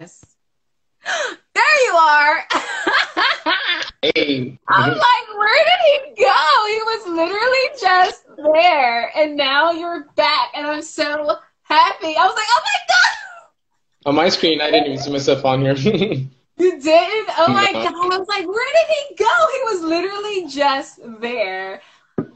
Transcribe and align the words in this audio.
There 1.54 1.84
you 1.84 1.94
are. 1.94 2.44
hey. 4.02 4.58
I'm 4.68 4.90
like, 4.90 5.38
where 5.38 5.64
did 5.64 5.80
he 5.84 6.24
go? 6.24 6.66
He 6.68 6.78
was 6.82 7.06
literally 7.08 7.80
just 7.80 8.24
there, 8.54 9.10
and 9.16 9.36
now 9.36 9.70
you're 9.72 10.06
back, 10.16 10.50
and 10.54 10.66
I'm 10.66 10.82
so 10.82 11.36
happy. 11.62 12.16
I 12.16 12.24
was 12.24 12.34
like, 12.34 12.46
oh 12.48 12.62
my 12.64 12.78
god. 12.88 14.06
On 14.06 14.14
my 14.14 14.28
screen, 14.28 14.60
I 14.60 14.70
didn't 14.70 14.86
even 14.86 14.98
see 14.98 15.12
myself 15.12 15.44
on 15.44 15.60
here. 15.60 15.74
You 16.60 16.78
didn't? 16.78 17.30
Oh 17.38 17.48
my 17.48 17.72
god. 17.72 17.86
I 17.86 18.18
was 18.18 18.28
like, 18.28 18.46
where 18.46 18.72
did 18.74 19.08
he 19.08 19.14
go? 19.14 19.24
He 19.24 19.62
was 19.72 19.80
literally 19.80 20.46
just 20.46 21.00
there. 21.18 21.80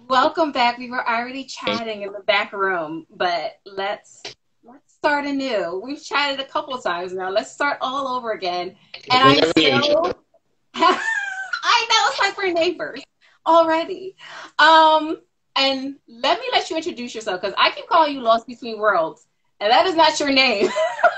Welcome 0.09 0.51
back. 0.51 0.79
We 0.79 0.91
were 0.91 1.07
already 1.07 1.45
chatting 1.45 2.03
in 2.03 2.13
the 2.13 2.21
back 2.21 2.55
room, 2.55 3.07
but 3.11 3.59
let's 3.67 4.23
let's 4.25 4.35
start 5.05 5.27
anew. 5.27 5.83
We've 5.85 6.03
chatted 6.03 6.41
a 6.41 6.49
couple 6.49 6.79
times 6.79 7.13
now. 7.13 7.29
Let's 7.29 7.53
start 7.53 7.77
all 7.83 8.09
over 8.09 8.33
again. 8.33 8.75
And 9.11 9.29
We 9.29 9.31
I'm 9.33 9.37
never 9.37 9.53
knew 9.55 9.67
each. 9.67 10.15
I 10.77 11.87
know 11.91 12.11
it's 12.11 12.19
like 12.21 12.39
we're 12.39 12.55
neighbors 12.55 13.03
already. 13.47 14.17
Um, 14.59 15.19
and 15.57 15.97
let 16.09 16.41
me 16.41 16.47
let 16.53 16.71
you 16.71 16.77
introduce 16.79 17.15
yourself 17.15 17.43
because 17.43 17.55
I 17.59 17.71
keep 17.73 17.87
calling 17.87 18.15
you 18.15 18.23
Lost 18.23 18.47
Between 18.47 18.79
Worlds, 18.79 19.27
and 19.61 19.71
that 19.71 19.85
is 19.85 19.95
not 19.95 20.19
your 20.19 20.33
name. 20.33 20.71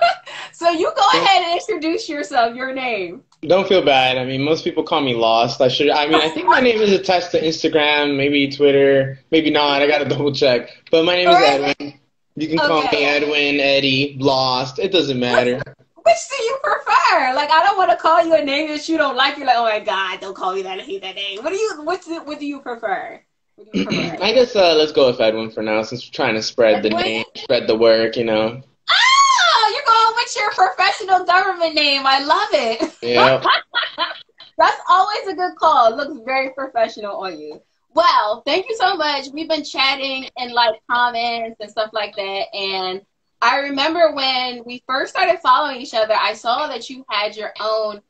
so 0.53 0.69
you 0.71 0.93
go 0.97 1.21
ahead 1.21 1.45
and 1.45 1.61
introduce 1.61 2.09
yourself, 2.09 2.57
your 2.57 2.75
name. 2.75 3.23
Don't 3.43 3.69
feel 3.69 3.85
bad. 3.85 4.19
I 4.19 4.25
mean, 4.25 4.43
most 4.43 4.65
people 4.65 4.83
call 4.83 5.01
me 5.01 5.15
lost. 5.15 5.61
I 5.61 5.69
should. 5.69 5.91
I 5.91 6.07
mean, 6.07 6.17
I 6.17 6.29
think 6.29 6.49
my 6.49 6.59
name 6.59 6.81
is 6.81 6.91
attached 6.91 7.31
to 7.31 7.41
Instagram, 7.41 8.17
maybe 8.17 8.51
Twitter, 8.51 9.21
maybe 9.31 9.51
not. 9.51 9.81
I 9.81 9.87
gotta 9.87 10.07
double 10.07 10.33
check. 10.33 10.71
But 10.91 11.05
my 11.05 11.15
name 11.15 11.29
is. 11.29 11.37
Edwin. 11.37 12.01
You 12.37 12.49
can 12.49 12.59
call 12.59 12.83
me 12.83 12.89
Edwin, 12.93 13.61
Eddie, 13.61 14.17
Lost. 14.21 14.79
It 14.79 14.93
doesn't 14.93 15.19
matter. 15.19 15.55
Which 15.55 16.17
do 16.31 16.43
you 16.43 16.59
prefer? 16.63 17.35
Like, 17.35 17.51
I 17.51 17.63
don't 17.65 17.79
want 17.79 17.91
to 17.91 17.97
call 17.97 18.23
you 18.25 18.35
a 18.35 18.45
name 18.45 18.69
that 18.69 18.87
you 18.89 18.99
don't 18.99 19.17
like. 19.17 19.39
You're 19.39 19.47
like, 19.47 19.57
oh 19.57 19.65
my 19.65 19.81
god, 19.81 20.21
don't 20.21 20.37
call 20.37 20.55
me 20.55 20.61
that. 20.63 20.79
I 20.79 20.83
hate 20.83 21.01
that 21.01 21.17
name. 21.17 21.43
What 21.43 21.51
do 21.51 21.57
you? 21.57 21.81
What's 21.83 22.07
the, 22.07 22.19
what 22.19 22.39
do 22.39 22.47
you 22.47 22.61
prefer? 22.61 23.23
Do 23.57 23.65
you 23.73 23.87
prefer? 23.87 24.19
I 24.23 24.33
guess 24.33 24.55
uh, 24.55 24.75
let's 24.75 24.93
go 24.93 25.07
with 25.07 25.19
Edwin 25.19 25.51
for 25.51 25.63
now, 25.63 25.83
since 25.83 26.07
we're 26.07 26.13
trying 26.13 26.35
to 26.35 26.43
spread 26.43 26.83
the 26.83 26.91
name, 26.91 27.25
spread 27.35 27.67
the 27.67 27.77
work. 27.77 28.17
You 28.17 28.25
know. 28.25 28.63
oh, 28.91 29.73
you're 29.73 29.95
going 29.95 30.17
with 30.17 30.37
your 30.37 30.51
professional 30.51 31.25
government 31.25 31.75
name. 31.75 32.03
I 32.05 32.23
love 32.23 32.49
it. 32.53 32.95
Yeah. 33.01 33.43
That's 34.59 34.81
always 34.89 35.27
a 35.29 35.35
good 35.35 35.57
call. 35.57 35.93
It 35.93 35.97
looks 35.97 36.23
very 36.25 36.51
professional 36.51 37.17
on 37.17 37.39
you. 37.39 37.63
Well, 37.97 38.43
thank 38.45 38.69
you 38.69 38.77
so 38.77 38.95
much. 38.95 39.29
We've 39.33 39.49
been 39.49 39.65
chatting 39.65 40.29
and 40.37 40.53
like 40.53 40.75
comments 40.91 41.57
and 41.61 41.71
stuff 41.71 41.89
like 41.95 42.15
that. 42.17 42.55
And 42.55 43.01
I 43.41 43.61
remember 43.61 44.13
when 44.13 44.63
we 44.67 44.83
first 44.87 45.15
started 45.15 45.41
following 45.41 45.81
each 45.81 45.95
other, 45.95 46.13
I 46.13 46.35
saw 46.35 46.67
that 46.67 46.91
you 46.91 47.07
had 47.09 47.35
your 47.35 47.55
own 47.59 48.03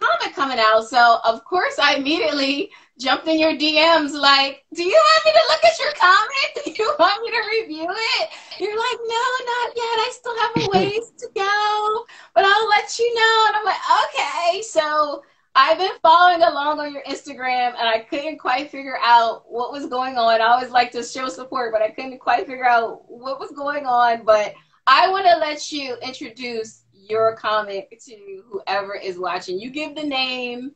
comic 0.00 0.34
coming 0.34 0.58
out. 0.58 0.88
So 0.88 1.18
of 1.22 1.44
course 1.44 1.78
I 1.78 1.96
immediately 1.96 2.70
jumped 2.98 3.28
in 3.28 3.38
your 3.38 3.52
DMs 3.52 4.18
like, 4.18 4.64
do 4.72 4.82
you 4.82 4.94
want 4.94 5.24
me 5.26 5.32
to 5.32 5.44
look 5.50 5.64
at 5.64 5.78
your 5.80 5.92
comic? 6.00 6.64
Do 6.64 6.82
you 6.82 6.94
want 6.98 7.22
me 7.22 7.30
to 7.30 7.60
review 7.60 7.86
it? 7.90 8.30
You're 8.58 8.78
like, 8.78 8.98
no, 9.04 9.24
not 9.52 9.76
yet. 9.76 9.98
I 10.00 10.12
still 10.14 10.38
have 10.38 10.50
a 10.56 10.78
ways 10.78 11.12
to 11.18 11.28
go, 11.34 12.06
but 12.34 12.44
I'll 12.46 12.68
let 12.70 12.98
you 12.98 13.14
know. 13.14 13.44
And 13.48 13.56
I'm 13.56 13.64
like, 13.66 13.76
okay. 14.14 14.62
So 14.62 15.22
I've 15.58 15.78
been 15.78 15.98
following 16.02 16.42
along 16.42 16.80
on 16.80 16.92
your 16.92 17.02
Instagram 17.04 17.68
and 17.78 17.88
I 17.88 18.00
couldn't 18.00 18.36
quite 18.36 18.70
figure 18.70 18.98
out 19.00 19.50
what 19.50 19.72
was 19.72 19.86
going 19.86 20.18
on. 20.18 20.42
I 20.42 20.48
always 20.48 20.68
like 20.68 20.92
to 20.92 21.02
show 21.02 21.30
support, 21.30 21.72
but 21.72 21.80
I 21.80 21.88
couldn't 21.92 22.18
quite 22.18 22.46
figure 22.46 22.66
out 22.66 23.10
what 23.10 23.40
was 23.40 23.52
going 23.52 23.86
on. 23.86 24.26
But 24.26 24.52
I 24.86 25.08
want 25.08 25.24
to 25.24 25.36
let 25.38 25.72
you 25.72 25.96
introduce 26.02 26.82
your 26.92 27.36
comic 27.36 27.98
to 28.04 28.42
whoever 28.46 28.94
is 28.96 29.18
watching. 29.18 29.58
You 29.58 29.70
give 29.70 29.94
the 29.94 30.04
name 30.04 30.72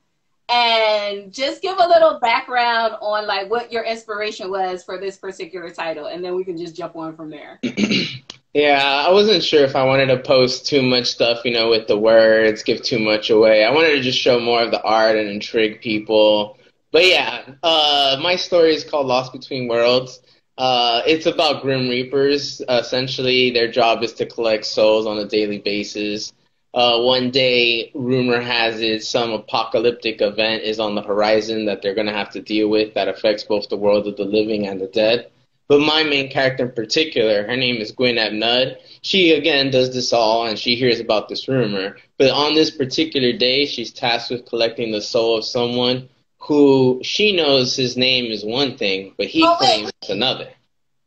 and 0.49 1.31
just 1.31 1.61
give 1.61 1.77
a 1.79 1.87
little 1.87 2.19
background 2.19 2.95
on 3.03 3.27
like 3.27 3.51
what 3.51 3.71
your 3.71 3.85
inspiration 3.85 4.51
was 4.51 4.83
for 4.83 4.99
this 4.99 5.19
particular 5.19 5.69
title 5.69 6.07
and 6.07 6.25
then 6.25 6.35
we 6.35 6.43
can 6.43 6.57
just 6.57 6.75
jump 6.75 6.97
on 6.97 7.15
from 7.15 7.29
there. 7.29 7.61
Yeah, 8.53 9.05
I 9.07 9.13
wasn't 9.13 9.45
sure 9.45 9.65
if 9.65 9.77
I 9.77 9.85
wanted 9.85 10.07
to 10.07 10.19
post 10.19 10.67
too 10.67 10.83
much 10.83 11.07
stuff, 11.07 11.45
you 11.45 11.53
know, 11.53 11.71
with 11.71 11.87
the 11.87 11.97
words, 11.99 12.65
give 12.65 12.83
too 12.83 12.99
much 12.99 13.31
away. 13.31 13.65
I 13.65 13.73
wanted 13.73 13.91
to 13.91 14.01
just 14.01 14.19
show 14.19 14.41
more 14.41 14.61
of 14.61 14.73
the 14.73 14.83
art 14.83 15.17
and 15.17 15.29
intrigue 15.29 15.81
people. 15.81 16.59
But 16.91 17.07
yeah, 17.07 17.43
uh, 17.63 18.19
my 18.21 18.35
story 18.35 18.75
is 18.75 18.83
called 18.83 19.07
Lost 19.07 19.33
Between 19.33 19.69
Worlds. 19.69 20.21
Uh, 20.59 21.03
it's 21.07 21.27
about 21.27 21.63
Grim 21.63 21.89
Reapers. 21.89 22.61
Essentially, 22.69 23.53
their 23.53 23.71
job 23.71 24.03
is 24.03 24.15
to 24.15 24.27
collect 24.27 24.67
souls 24.67 25.07
on 25.07 25.19
a 25.19 25.27
daily 25.27 25.59
basis. 25.59 26.33
Uh, 26.75 27.03
one 27.03 27.31
day, 27.31 27.93
rumor 27.95 28.41
has 28.41 28.81
it 28.81 29.05
some 29.05 29.31
apocalyptic 29.31 30.21
event 30.21 30.65
is 30.65 30.81
on 30.81 30.97
the 30.97 31.03
horizon 31.03 31.67
that 31.67 31.83
they're 31.83 31.95
going 31.95 32.09
to 32.09 32.13
have 32.13 32.31
to 32.31 32.43
deal 32.43 32.69
with 32.69 32.95
that 32.95 33.09
affects 33.09 33.45
both 33.45 33.69
the 33.69 33.77
world 33.77 34.09
of 34.09 34.17
the 34.17 34.25
living 34.25 34.67
and 34.67 34.81
the 34.81 34.89
dead. 34.89 35.31
But 35.71 35.83
my 35.83 36.03
main 36.03 36.29
character 36.29 36.65
in 36.65 36.73
particular, 36.73 37.47
her 37.47 37.57
name 37.57 37.77
is 37.77 37.93
Gwen 37.93 38.17
Abnud. 38.17 38.79
She 39.03 39.31
again 39.35 39.71
does 39.71 39.95
this 39.95 40.13
all 40.13 40.45
and 40.49 40.59
she 40.59 40.75
hears 40.75 40.99
about 40.99 41.29
this 41.29 41.47
rumor. 41.47 41.97
But 42.19 42.33
on 42.33 42.57
this 42.57 42.73
particular 42.73 43.33
day, 43.33 43.67
she's 43.67 43.93
tasked 43.93 44.33
with 44.33 44.47
collecting 44.47 44.91
the 44.91 45.01
soul 45.01 45.39
of 45.39 45.45
someone 45.45 46.09
who 46.39 47.01
she 47.05 47.37
knows 47.37 47.77
his 47.77 47.97
name 47.97 48.33
is 48.33 48.45
one 48.45 48.77
thing, 48.79 49.15
but 49.17 49.29
he 49.29 49.45
Oh, 49.45 49.55
claims 49.59 49.93
it's 50.03 50.11
another. 50.11 50.49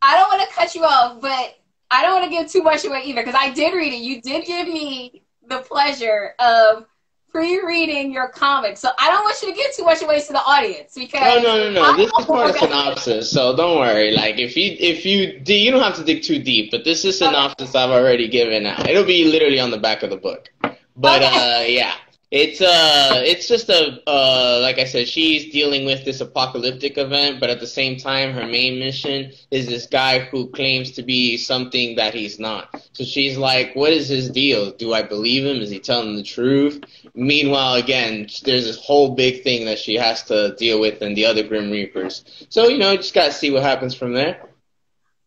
I 0.01 0.15
don't 0.15 0.29
want 0.29 0.49
to 0.49 0.55
cut 0.55 0.73
you 0.73 0.85
off, 0.85 1.19
but 1.19 1.57
I 1.91 2.01
don't 2.01 2.13
want 2.13 2.23
to 2.23 2.31
give 2.31 2.49
too 2.49 2.63
much 2.63 2.85
away 2.85 3.03
either 3.03 3.21
because 3.21 3.37
I 3.37 3.49
did 3.49 3.73
read 3.73 3.91
it. 3.91 3.97
You 3.97 4.21
did 4.21 4.45
give 4.45 4.69
me 4.69 5.23
the 5.45 5.59
pleasure 5.59 6.35
of 6.39 6.85
pre-reading 7.33 8.13
your 8.13 8.27
comic, 8.27 8.77
so 8.77 8.89
I 8.99 9.09
don't 9.09 9.23
want 9.23 9.41
you 9.41 9.49
to 9.49 9.55
give 9.55 9.75
too 9.75 9.83
much 9.83 10.03
away 10.03 10.21
to 10.21 10.33
the 10.33 10.39
audience 10.39 10.93
because 10.93 11.19
No, 11.19 11.41
no, 11.41 11.71
no, 11.71 11.81
no. 11.81 11.97
This 11.97 12.11
is 12.19 12.25
part 12.25 12.51
of 12.51 12.55
okay. 12.55 12.67
synopsis, 12.67 13.31
so 13.31 13.55
don't 13.55 13.79
worry. 13.79 14.11
Like 14.11 14.37
if 14.37 14.55
you 14.55 14.75
if 14.79 15.03
you 15.05 15.39
do, 15.39 15.53
you 15.53 15.71
don't 15.71 15.81
have 15.81 15.95
to 15.95 16.03
dig 16.03 16.21
too 16.23 16.39
deep. 16.39 16.69
But 16.69 16.83
this 16.83 17.03
is 17.03 17.17
synopsis 17.17 17.73
I've 17.73 17.89
already 17.89 18.27
given 18.27 18.67
out. 18.67 18.87
It'll 18.87 19.03
be 19.03 19.25
literally 19.25 19.59
on 19.59 19.71
the 19.71 19.79
back 19.79 20.03
of 20.03 20.11
the 20.11 20.17
book. 20.17 20.49
But 20.95 21.23
uh, 21.23 21.63
yeah, 21.65 21.95
it's 22.33 22.61
uh, 22.61 23.21
it's 23.23 23.47
just 23.47 23.69
a 23.69 24.01
uh, 24.09 24.59
like 24.63 24.79
I 24.79 24.85
said, 24.85 25.07
she's 25.07 25.53
dealing 25.53 25.85
with 25.85 26.03
this 26.03 26.19
apocalyptic 26.19 26.97
event, 26.97 27.39
but 27.39 27.51
at 27.51 27.59
the 27.59 27.67
same 27.67 27.95
time, 27.95 28.33
her 28.33 28.47
main 28.47 28.79
mission 28.79 29.31
is 29.51 29.67
this 29.67 29.85
guy 29.85 30.17
who 30.17 30.47
claims 30.47 30.93
to 30.93 31.03
be 31.03 31.37
something 31.37 31.95
that 31.97 32.15
he's 32.15 32.39
not. 32.39 32.83
So 32.93 33.03
she's 33.03 33.37
like, 33.37 33.75
what 33.75 33.93
is 33.93 34.07
his 34.07 34.31
deal? 34.31 34.71
Do 34.71 34.95
I 34.95 35.03
believe 35.03 35.45
him? 35.45 35.61
Is 35.61 35.69
he 35.69 35.79
telling 35.79 36.15
the 36.15 36.23
truth? 36.23 36.83
Meanwhile, 37.13 37.75
again, 37.75 38.27
there's 38.43 38.65
this 38.65 38.83
whole 38.83 39.13
big 39.13 39.43
thing 39.43 39.65
that 39.65 39.77
she 39.77 39.93
has 39.93 40.23
to 40.23 40.55
deal 40.55 40.79
with 40.79 41.03
and 41.03 41.15
the 41.15 41.27
other 41.27 41.43
Grim 41.43 41.69
Reapers. 41.69 42.25
So, 42.49 42.67
you 42.67 42.79
know, 42.79 42.95
just 42.95 43.13
gotta 43.13 43.31
see 43.31 43.51
what 43.51 43.61
happens 43.61 43.93
from 43.93 44.13
there. 44.13 44.52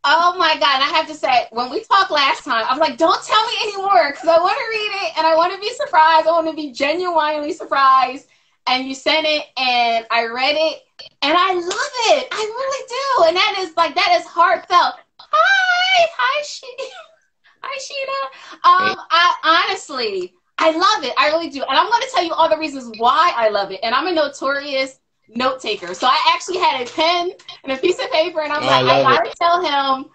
Oh 0.08 0.36
my 0.38 0.52
god! 0.54 0.76
And 0.76 0.84
I 0.84 0.88
have 0.96 1.08
to 1.08 1.14
say, 1.14 1.48
when 1.50 1.68
we 1.68 1.82
talked 1.82 2.12
last 2.12 2.44
time, 2.44 2.64
I 2.64 2.70
was 2.72 2.78
like, 2.78 2.96
"Don't 2.96 3.20
tell 3.24 3.44
me 3.48 3.54
anymore," 3.64 4.12
because 4.12 4.28
I 4.28 4.38
want 4.38 4.56
to 4.56 4.64
read 4.70 4.92
it 5.04 5.18
and 5.18 5.26
I 5.26 5.34
want 5.34 5.52
to 5.52 5.58
be 5.58 5.70
surprised. 5.74 6.28
I 6.28 6.30
want 6.30 6.46
to 6.46 6.54
be 6.54 6.70
genuinely 6.70 7.52
surprised. 7.52 8.28
And 8.68 8.86
you 8.86 8.94
sent 8.94 9.26
it, 9.26 9.46
and 9.58 10.06
I 10.10 10.26
read 10.26 10.54
it, 10.56 10.82
and 11.22 11.36
I 11.36 11.54
love 11.54 11.94
it. 12.14 12.28
I 12.30 12.36
really 12.36 12.86
do. 12.88 13.28
And 13.28 13.36
that 13.36 13.56
is 13.58 13.76
like 13.76 13.96
that 13.96 14.16
is 14.20 14.26
heartfelt. 14.26 14.94
Hi, 15.18 16.06
hi, 16.16 16.42
she, 16.44 16.66
hi, 17.62 17.78
Sheena. 17.78 18.54
Um, 18.64 18.96
I 19.10 19.64
honestly, 19.68 20.34
I 20.58 20.70
love 20.70 21.04
it. 21.04 21.14
I 21.18 21.28
really 21.28 21.50
do. 21.50 21.62
And 21.62 21.76
I'm 21.76 21.88
going 21.88 22.02
to 22.02 22.08
tell 22.14 22.24
you 22.24 22.32
all 22.32 22.48
the 22.48 22.58
reasons 22.58 22.92
why 22.98 23.32
I 23.34 23.48
love 23.48 23.72
it. 23.72 23.80
And 23.82 23.92
I'm 23.94 24.06
a 24.06 24.12
notorious 24.12 25.00
note 25.28 25.60
taker. 25.60 25.94
So 25.94 26.06
I 26.06 26.18
actually 26.34 26.58
had 26.58 26.86
a 26.86 26.90
pen 26.90 27.30
and 27.64 27.72
a 27.72 27.76
piece 27.76 27.98
of 28.02 28.10
paper, 28.10 28.40
and 28.40 28.52
I'm 28.52 28.62
Oh, 28.62 28.66
like, 28.66 28.84
I, 28.84 29.02
love 29.02 29.16
gotta 29.18 29.34
tell 29.40 29.62
him 29.62 30.10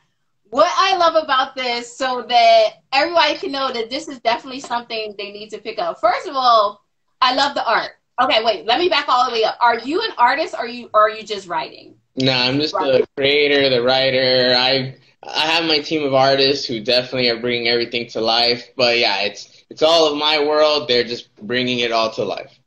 what 0.49 0.71
I 0.77 0.97
love 0.97 1.21
about 1.21 1.55
this 1.55 1.95
so 1.97 2.23
that 2.27 2.67
everybody 2.93 3.37
can 3.37 3.51
know 3.51 3.71
that 3.71 3.89
this 3.89 4.07
is 4.07 4.19
definitely 4.19 4.59
something 4.59 5.15
they 5.17 5.31
need 5.31 5.49
to 5.49 5.59
pick 5.59 5.79
up. 5.79 5.99
First 5.99 6.27
of 6.27 6.35
all, 6.35 6.83
I 7.21 7.35
love 7.35 7.55
the 7.55 7.65
art. 7.65 7.91
Okay, 8.21 8.43
wait, 8.43 8.65
let 8.65 8.79
me 8.79 8.89
back 8.89 9.05
all 9.07 9.25
the 9.25 9.31
way 9.31 9.43
up. 9.43 9.57
Are 9.61 9.79
you 9.79 10.01
an 10.01 10.11
artist 10.17 10.53
or 10.53 10.59
are 10.61 10.67
you 10.67 10.89
or 10.93 11.03
are 11.03 11.09
you 11.09 11.23
just 11.23 11.47
writing? 11.47 11.95
No, 12.17 12.33
I'm 12.33 12.59
just 12.59 12.73
the 12.73 13.07
creator, 13.15 13.69
the 13.69 13.81
writer. 13.81 14.53
I 14.57 14.95
I 15.23 15.45
have 15.47 15.65
my 15.65 15.79
team 15.79 16.03
of 16.03 16.13
artists 16.13 16.65
who 16.65 16.81
definitely 16.81 17.29
are 17.29 17.39
bringing 17.39 17.67
everything 17.67 18.07
to 18.09 18.21
life. 18.21 18.67
But 18.75 18.99
yeah, 18.99 19.21
it's 19.21 19.63
it's 19.69 19.81
all 19.81 20.11
of 20.11 20.17
my 20.17 20.43
world. 20.43 20.87
They're 20.87 21.05
just 21.05 21.33
bringing 21.37 21.79
it 21.79 21.91
all 21.91 22.11
to 22.11 22.23
life. 22.23 22.59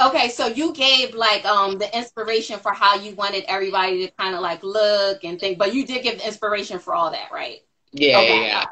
Okay, 0.00 0.28
so 0.30 0.46
you 0.46 0.72
gave 0.72 1.14
like 1.14 1.44
um 1.44 1.78
the 1.78 1.96
inspiration 1.96 2.58
for 2.58 2.72
how 2.72 2.96
you 2.96 3.14
wanted 3.14 3.44
everybody 3.48 4.06
to 4.06 4.12
kind 4.14 4.34
of 4.34 4.40
like 4.40 4.62
look 4.62 5.22
and 5.24 5.38
think, 5.38 5.58
but 5.58 5.74
you 5.74 5.86
did 5.86 6.02
give 6.02 6.18
the 6.18 6.26
inspiration 6.26 6.78
for 6.78 6.94
all 6.94 7.10
that, 7.12 7.30
right? 7.32 7.60
Yeah, 7.92 8.20
Okay. 8.20 8.48
yeah, 8.50 8.64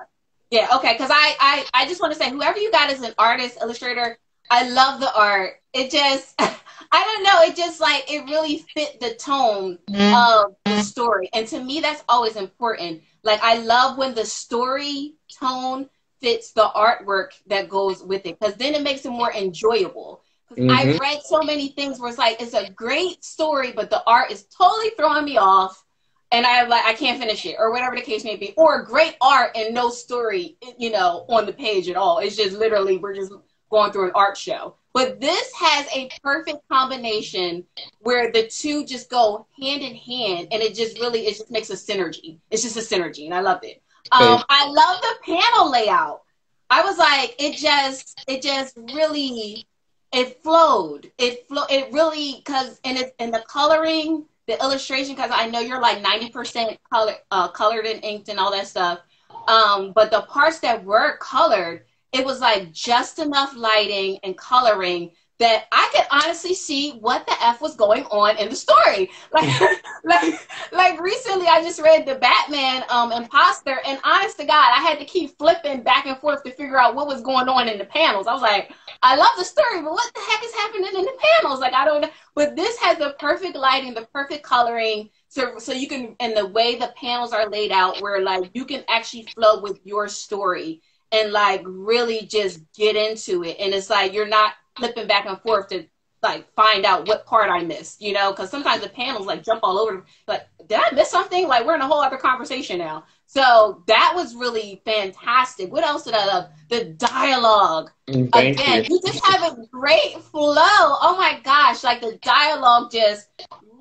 Yeah, 0.51 0.69
okay, 0.77 0.95
because 0.95 1.11
I, 1.13 1.37
I 1.41 1.65
I 1.75 1.87
just 1.87 2.01
want 2.01 2.13
to 2.13 2.19
say 2.19 2.31
whoever 2.31 2.59
you 2.59 2.71
got 2.73 2.91
as 2.91 3.03
an 3.03 3.15
artist, 3.19 3.59
illustrator, 3.61 4.19
I 4.51 4.69
love 4.69 5.01
the 5.01 5.15
art. 5.15 5.55
It 5.73 5.91
just 5.91 6.35
I 6.39 7.05
don't 7.05 7.23
know, 7.25 7.43
it 7.43 7.57
just 7.57 7.81
like 7.81 8.11
it 8.11 8.25
really 8.27 8.59
fit 8.75 9.01
the 9.01 9.15
tone 9.15 9.79
of 10.13 10.57
the 10.67 10.79
story. 10.79 11.29
And 11.35 11.47
to 11.49 11.63
me 11.63 11.81
that's 11.81 12.05
always 12.09 12.37
important. 12.37 13.03
Like 13.23 13.41
I 13.43 13.59
love 13.59 13.99
when 13.99 14.15
the 14.15 14.25
story 14.27 15.15
tone 15.39 15.89
fits 16.21 16.53
the 16.53 16.69
artwork 16.75 17.31
that 17.47 17.69
goes 17.69 18.03
with 18.03 18.27
it 18.27 18.39
because 18.39 18.55
then 18.57 18.75
it 18.75 18.83
makes 18.83 19.05
it 19.05 19.11
more 19.11 19.33
enjoyable. 19.33 20.23
Mm-hmm. 20.53 20.71
I've 20.71 20.99
read 20.99 21.23
so 21.23 21.43
many 21.43 21.69
things 21.69 22.01
where 22.01 22.09
it's 22.09 22.19
like 22.19 22.41
it's 22.41 22.55
a 22.55 22.71
great 22.71 23.25
story, 23.25 23.73
but 23.73 23.91
the 23.91 24.03
art 24.07 24.31
is 24.31 24.45
totally 24.45 24.91
throwing 24.97 25.25
me 25.25 25.37
off, 25.37 25.85
and 26.33 26.45
I 26.45 26.65
like 26.65 26.85
I 26.85 26.95
can't 26.95 27.21
finish 27.21 27.47
it 27.47 27.57
or 27.59 27.71
whatever 27.71 27.95
the 27.95 28.03
case 28.03 28.25
may 28.25 28.37
be. 28.37 28.55
Or 28.57 28.83
great 28.83 29.17
art 29.21 29.53
and 29.55 29.75
no 29.75 29.91
story, 29.91 30.57
you 30.77 30.91
know, 30.91 31.25
on 31.29 31.47
the 31.47 31.53
page 31.53 31.89
at 31.89 31.97
all. 31.97 32.19
It's 32.19 32.37
just 32.37 32.57
literally 32.57 32.99
we're 32.99 33.15
just 33.15 33.33
going 33.71 33.93
through 33.93 34.07
an 34.07 34.13
art 34.15 34.37
show. 34.37 34.75
But 34.93 35.21
this 35.21 35.53
has 35.55 35.87
a 35.95 36.11
perfect 36.21 36.69
combination 36.69 37.65
where 38.01 38.33
the 38.33 38.49
two 38.49 38.85
just 38.85 39.09
go 39.09 39.47
hand 39.61 39.83
in 39.83 39.95
hand, 39.95 40.49
and 40.51 40.61
it 40.63 40.75
just 40.75 40.99
really 40.99 41.27
it 41.27 41.37
just 41.37 41.51
makes 41.51 41.71
a 41.71 41.75
synergy. 41.75 42.39
It's 42.51 42.63
just 42.63 42.77
a 42.77 42.81
synergy, 42.81 43.27
and 43.27 43.35
I 43.35 43.41
love 43.41 43.61
it. 43.63 43.83
Um, 44.11 44.43
I 44.49 44.67
love 44.67 45.01
the 45.01 45.15
panel 45.25 45.71
layout. 45.71 46.23
I 46.71 46.83
was 46.83 46.99
like, 46.99 47.37
it 47.39 47.57
just 47.57 48.25
it 48.27 48.43
just 48.43 48.77
really 48.93 49.67
it 50.13 50.43
flowed. 50.43 51.13
It 51.19 51.47
flow. 51.49 51.65
It 51.71 51.93
really 51.93 52.43
because 52.45 52.81
and 52.85 52.99
it 52.99 53.15
and 53.19 53.33
the 53.33 53.45
coloring, 53.49 54.27
the 54.47 54.59
illustration. 54.61 55.15
Because 55.15 55.31
I 55.33 55.49
know 55.49 55.61
you're 55.61 55.81
like 55.81 56.03
ninety 56.03 56.31
percent 56.31 56.79
color 56.93 57.15
uh, 57.31 57.49
colored 57.49 57.87
and 57.87 58.05
inked 58.05 58.29
and 58.29 58.39
all 58.39 58.51
that 58.53 58.67
stuff. 58.67 59.01
Um, 59.49 59.93
but 59.95 60.11
the 60.11 60.23
parts 60.23 60.59
that 60.61 60.85
were 60.85 61.17
colored, 61.19 61.85
it 62.13 62.25
was 62.25 62.41
like 62.41 62.73
just 62.73 63.19
enough 63.19 63.55
lighting 63.57 64.19
and 64.23 64.37
coloring 64.37 65.13
that 65.41 65.65
I 65.73 65.91
could 65.95 66.05
honestly 66.11 66.55
see 66.55 66.93
what 67.01 67.27
the 67.27 67.35
f 67.43 67.63
was 67.63 67.75
going 67.75 68.05
on 68.05 68.37
in 68.37 68.51
the 68.51 68.55
story. 68.55 69.11
Like, 69.33 69.61
like, 70.05 70.49
like 70.71 71.01
recently, 71.01 71.47
I 71.47 71.63
just 71.63 71.81
read 71.81 72.07
the 72.07 72.17
Batman 72.17 72.85
um, 72.91 73.11
Imposter, 73.11 73.79
and 73.87 73.99
honest 74.05 74.39
to 74.39 74.45
God, 74.45 74.71
I 74.77 74.83
had 74.83 74.99
to 74.99 75.05
keep 75.07 75.37
flipping 75.39 75.83
back 75.83 76.07
and 76.07 76.19
forth 76.19 76.45
to 76.45 76.53
figure 76.53 76.79
out 76.79 76.95
what 76.95 77.07
was 77.07 77.23
going 77.23 77.49
on 77.49 77.69
in 77.69 77.79
the 77.79 77.87
panels. 77.87 78.27
I 78.27 78.35
was 78.35 78.43
like, 78.43 78.73
I 79.03 79.17
love 79.17 79.31
the 79.39 79.45
story, 79.45 79.81
but 79.83 79.93
what 79.93 80.13
the 80.15 80.21
heck 80.21 80.45
is 80.45 80.55
happening 80.55 80.91
in 80.95 81.05
the 81.07 81.19
panels? 81.41 81.61
Like, 81.61 81.73
I 81.73 81.87
don't 81.87 82.03
know. 82.03 82.11
But 82.35 82.55
this 82.55 82.79
has 82.79 82.99
the 82.99 83.17
perfect 83.19 83.57
lighting, 83.57 83.95
the 83.95 84.07
perfect 84.13 84.45
coloring. 84.45 85.09
So, 85.29 85.59
so 85.59 85.73
you 85.73 85.89
can, 85.89 86.17
and 86.21 86.37
the 86.37 86.47
way 86.47 86.77
the 86.77 86.93
panels 86.97 87.33
are 87.33 87.49
laid 87.49 87.73
out, 87.73 88.03
where 88.03 88.21
like 88.21 88.51
you 88.53 88.67
can 88.67 88.85
actually 88.89 89.27
flow 89.35 89.63
with 89.63 89.81
your 89.85 90.09
story 90.09 90.83
and 91.13 91.33
like 91.33 91.63
really 91.65 92.27
just 92.27 92.61
get 92.75 92.95
into 92.95 93.43
it. 93.45 93.57
And 93.59 93.73
it's 93.73 93.91
like 93.91 94.13
you're 94.13 94.29
not 94.29 94.53
flipping 94.81 95.07
back 95.07 95.27
and 95.27 95.41
forth 95.41 95.69
to 95.69 95.87
like 96.23 96.53
find 96.55 96.85
out 96.85 97.09
what 97.09 97.25
part 97.25 97.51
I 97.51 97.63
missed, 97.63 98.03
you 98.03 98.13
know, 98.13 98.31
because 98.33 98.51
sometimes 98.51 98.83
the 98.83 98.89
panels 98.89 99.27
like 99.27 99.43
jump 99.43 99.61
all 99.63 99.79
over. 99.79 100.05
Like, 100.27 100.47
did 100.67 100.79
I 100.79 100.95
miss 100.95 101.11
something? 101.11 101.49
Like, 101.49 101.65
we're 101.67 101.75
in 101.75 101.81
a 101.81 101.87
whole 101.87 102.01
other 102.01 102.19
conversation 102.19 102.79
now. 102.79 103.05
So 103.27 103.83
that 103.87 104.13
was 104.15 104.35
really 104.35 104.83
fantastic. 104.85 105.73
What 105.73 105.85
else 105.85 106.05
did 106.05 106.15
I 106.15 106.27
love? 106.27 106.51
The 106.69 106.85
dialogue. 106.85 107.91
Mm, 108.09 108.31
thank 108.33 108.61
Again, 108.61 108.85
you. 108.85 108.97
you 108.97 109.01
just 109.05 109.25
have 109.25 109.53
a 109.53 109.67
great 109.67 110.21
flow. 110.21 110.57
Oh 110.59 111.17
my 111.19 111.41
gosh, 111.43 111.85
like 111.85 112.01
the 112.01 112.19
dialogue 112.23 112.91
just 112.91 113.29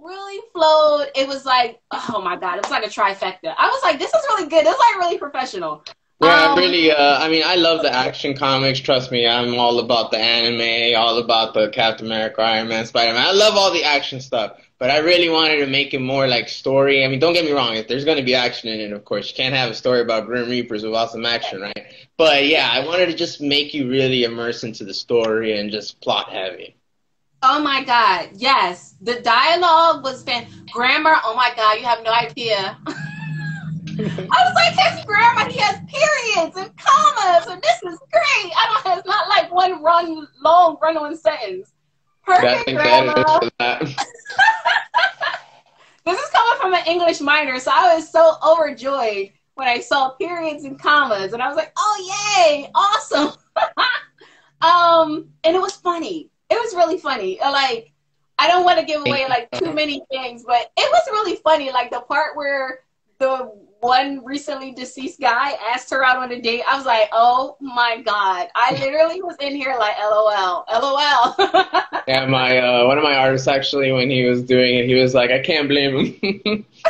really 0.01 0.39
flowed. 0.53 1.09
It 1.15 1.27
was 1.27 1.45
like, 1.45 1.81
oh 1.91 2.21
my 2.23 2.37
god, 2.37 2.57
it 2.57 2.63
was 2.63 2.71
like 2.71 2.85
a 2.85 2.89
trifecta. 2.89 3.53
I 3.57 3.67
was 3.67 3.83
like, 3.83 3.99
this 3.99 4.13
is 4.13 4.25
really 4.29 4.47
good. 4.47 4.65
It's 4.65 4.79
like 4.79 4.99
really 4.99 5.17
professional. 5.17 5.83
Yeah, 6.21 6.51
um, 6.51 6.57
really. 6.59 6.91
Uh, 6.91 7.17
I 7.19 7.29
mean, 7.29 7.43
I 7.45 7.55
love 7.55 7.81
the 7.81 7.93
action 7.93 8.35
comics. 8.35 8.79
Trust 8.79 9.09
me, 9.09 9.25
I'm 9.25 9.57
all 9.57 9.79
about 9.79 10.11
the 10.11 10.17
anime, 10.17 10.99
all 10.99 11.17
about 11.17 11.53
the 11.53 11.69
Captain 11.69 12.07
America, 12.07 12.41
Iron 12.41 12.67
Man, 12.67 12.85
Spider 12.85 13.13
Man. 13.13 13.25
I 13.25 13.31
love 13.31 13.55
all 13.55 13.71
the 13.71 13.85
action 13.85 14.19
stuff, 14.19 14.57
but 14.79 14.91
I 14.91 14.97
really 14.97 15.29
wanted 15.29 15.57
to 15.59 15.67
make 15.67 15.93
it 15.93 15.99
more 15.99 16.27
like 16.27 16.49
story. 16.49 17.05
I 17.05 17.07
mean, 17.07 17.19
don't 17.19 17.31
get 17.31 17.45
me 17.45 17.53
wrong. 17.53 17.75
If 17.75 17.87
there's 17.87 18.03
going 18.03 18.17
to 18.17 18.23
be 18.23 18.35
action 18.35 18.67
in 18.67 18.81
it, 18.81 18.91
of 18.91 19.05
course, 19.05 19.29
you 19.29 19.35
can't 19.37 19.55
have 19.55 19.71
a 19.71 19.75
story 19.75 20.01
about 20.01 20.25
Grim 20.25 20.49
Reapers 20.49 20.83
without 20.83 21.11
some 21.11 21.25
action, 21.25 21.61
right? 21.61 21.85
But 22.17 22.47
yeah, 22.47 22.69
I 22.69 22.85
wanted 22.85 23.05
to 23.05 23.15
just 23.15 23.39
make 23.39 23.73
you 23.73 23.89
really 23.89 24.25
immerse 24.25 24.65
into 24.65 24.83
the 24.83 24.93
story 24.93 25.57
and 25.57 25.71
just 25.71 26.01
plot 26.01 26.29
heavy. 26.29 26.75
Oh 27.41 27.61
my 27.61 27.81
God, 27.85 28.31
yes. 28.33 28.95
The 28.99 29.21
dialogue 29.21 30.03
was 30.03 30.23
fan. 30.23 30.47
Grammar, 30.73 31.15
oh 31.23 31.33
my 31.35 31.53
God, 31.55 31.79
you 31.79 31.85
have 31.85 32.03
no 32.03 32.11
idea. 32.11 32.77
I 34.01 34.05
was 34.05 34.53
like, 34.55 34.73
his 34.77 35.03
grammar, 35.05 35.49
he 35.49 35.59
has 35.59 35.75
periods 35.87 36.55
and 36.55 36.71
commas, 36.77 37.47
and 37.47 37.61
this 37.61 37.83
is 37.83 37.99
great. 38.11 38.53
I 38.55 38.81
don't. 38.83 38.97
It's 38.97 39.07
not 39.07 39.27
like 39.27 39.51
one 39.51 39.83
run 39.83 40.25
long 40.41 40.77
run 40.81 40.95
on 40.95 41.17
sentence. 41.17 41.73
Perfect 42.25 42.69
grammar. 42.69 43.13
this 46.05 46.17
is 46.17 46.29
coming 46.29 46.59
from 46.61 46.73
an 46.73 46.85
English 46.87 47.19
minor, 47.19 47.59
so 47.59 47.71
I 47.73 47.95
was 47.95 48.09
so 48.09 48.35
overjoyed 48.41 49.31
when 49.55 49.67
I 49.67 49.81
saw 49.81 50.11
periods 50.11 50.63
and 50.63 50.79
commas, 50.79 51.33
and 51.33 51.41
I 51.43 51.49
was 51.49 51.57
like, 51.57 51.73
oh 51.77 52.37
yay, 52.37 52.71
awesome. 52.73 53.33
um, 54.61 55.27
and 55.43 55.57
it 55.57 55.61
was 55.61 55.75
funny. 55.75 56.29
It 56.49 56.55
was 56.55 56.73
really 56.73 56.99
funny. 56.99 57.37
Like 57.41 57.91
I 58.37 58.47
don't 58.47 58.63
want 58.63 58.79
to 58.79 58.85
give 58.85 59.01
away 59.01 59.27
like 59.27 59.51
too 59.51 59.73
many 59.73 60.01
things, 60.09 60.45
but 60.47 60.71
it 60.77 60.89
was 60.89 61.01
really 61.11 61.35
funny. 61.43 61.69
Like 61.69 61.91
the 61.91 61.99
part 61.99 62.37
where 62.37 62.79
the 63.19 63.51
one 63.79 64.23
recently 64.25 64.71
deceased 64.71 65.19
guy 65.19 65.53
asked 65.73 65.89
her 65.91 66.03
out 66.03 66.17
on 66.17 66.31
a 66.31 66.41
date. 66.41 66.63
I 66.67 66.75
was 66.75 66.85
like, 66.85 67.09
oh 67.13 67.57
my 67.61 68.01
god! 68.03 68.47
I 68.55 68.71
literally 68.79 69.21
was 69.21 69.37
in 69.39 69.55
here 69.55 69.75
like, 69.79 69.97
lol, 69.99 70.65
lol. 70.69 71.35
yeah, 72.07 72.25
my 72.25 72.57
uh, 72.57 72.85
one 72.87 72.97
of 72.97 73.03
my 73.03 73.15
artists 73.15 73.47
actually, 73.47 73.91
when 73.91 74.09
he 74.09 74.25
was 74.25 74.43
doing 74.43 74.75
it, 74.75 74.85
he 74.85 74.95
was 74.95 75.13
like, 75.13 75.31
I 75.31 75.39
can't 75.39 75.69
blame 75.69 76.15
him. 76.21 76.65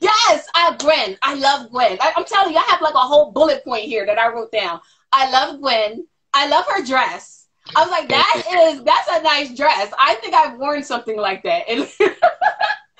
yes, 0.00 0.48
I 0.54 0.76
Gwen. 0.78 1.16
I 1.22 1.34
love 1.34 1.70
Gwen. 1.70 1.98
I, 2.00 2.12
I'm 2.16 2.24
telling 2.24 2.52
you, 2.52 2.58
I 2.58 2.64
have 2.68 2.80
like 2.80 2.94
a 2.94 2.98
whole 2.98 3.32
bullet 3.32 3.64
point 3.64 3.84
here 3.84 4.06
that 4.06 4.18
I 4.18 4.28
wrote 4.28 4.52
down. 4.52 4.80
I 5.12 5.30
love 5.30 5.60
Gwen. 5.60 6.06
I 6.32 6.46
love 6.48 6.66
her 6.68 6.84
dress. 6.84 7.46
I 7.74 7.82
was 7.82 7.90
like, 7.90 8.08
that 8.10 8.42
is 8.46 8.82
that's 8.82 9.08
a 9.10 9.22
nice 9.22 9.56
dress. 9.56 9.92
I 9.98 10.16
think 10.16 10.34
I've 10.34 10.58
worn 10.58 10.82
something 10.82 11.16
like 11.16 11.42
that. 11.44 11.64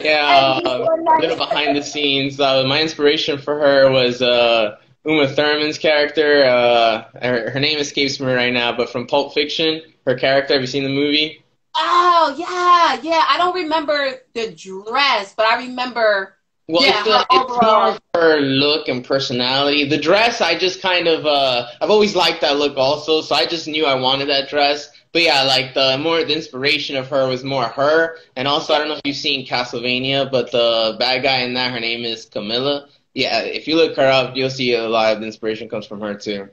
Yeah, 0.05 0.61
uh, 0.65 0.87
a 1.09 1.21
little 1.21 1.37
behind 1.37 1.77
the 1.77 1.83
scenes. 1.83 2.39
Uh, 2.39 2.65
my 2.65 2.83
inspiration 2.83 3.39
for 3.39 3.59
her 3.59 3.91
was 3.91 4.21
uh, 4.21 4.77
Uma 5.05 5.29
Thurman's 5.29 5.79
character. 5.79 6.45
Uh, 6.45 7.05
her, 7.23 7.51
her, 7.51 7.61
name 7.61 7.79
escapes 7.79 8.21
me 8.21 8.33
right 8.33 8.53
now, 8.53 8.77
but 8.77 8.91
from 8.91 9.07
Pulp 9.07 9.33
Fiction, 9.33 9.81
her 10.07 10.15
character. 10.15 10.55
Have 10.55 10.61
you 10.61 10.67
seen 10.67 10.83
the 10.83 10.91
movie? 10.91 11.43
Oh 11.77 12.35
yeah, 12.39 13.01
yeah. 13.03 13.25
I 13.29 13.39
don't 13.39 13.55
remember 13.55 14.13
the 14.35 14.53
dress, 14.53 15.35
but 15.35 15.47
I 15.47 15.65
remember. 15.65 16.37
Well, 16.69 16.83
yeah, 16.83 17.01
it's, 17.01 17.09
her 17.09 17.25
it's 17.31 17.63
more 17.63 17.99
her 18.15 18.41
look 18.41 18.89
and 18.89 19.05
personality. 19.05 19.87
The 19.87 19.99
dress, 19.99 20.41
I 20.41 20.57
just 20.57 20.81
kind 20.81 21.09
of, 21.09 21.27
uh, 21.27 21.67
I've 21.81 21.91
always 21.91 22.17
liked 22.17 22.41
that 22.41 22.57
look 22.57 22.79
also, 22.79 23.21
so 23.21 23.35
I 23.35 23.45
just 23.45 23.69
knew 23.69 23.85
I 23.85 23.97
wanted 23.97 24.31
that 24.31 24.49
dress. 24.49 24.89
But 25.15 25.23
yeah, 25.23 25.43
like 25.45 25.75
the 25.75 25.97
more 25.97 26.25
the 26.25 26.35
inspiration 26.35 26.97
of 26.97 27.07
her 27.07 27.29
was 27.29 27.45
more 27.45 27.67
her, 27.67 28.19
and 28.35 28.49
also 28.49 28.75
I 28.75 28.79
don't 28.79 28.89
know 28.89 28.95
if 28.95 29.01
you've 29.05 29.17
seen 29.17 29.47
Castlevania, 29.47 30.29
but 30.29 30.51
the 30.51 30.97
bad 30.99 31.23
guy 31.23 31.43
in 31.43 31.55
that, 31.55 31.71
her 31.73 31.79
name 31.79 32.05
is 32.05 32.25
Carmilla. 32.25 32.89
Yeah, 33.15 33.43
if 33.43 33.69
you 33.69 33.77
look 33.77 33.95
her 33.95 34.09
up, 34.09 34.35
you'll 34.35 34.51
see 34.51 34.75
a 34.75 34.89
lot 34.89 35.15
of 35.15 35.21
the 35.21 35.27
inspiration 35.27 35.69
comes 35.69 35.87
from 35.87 36.01
her 36.01 36.17
too. 36.17 36.49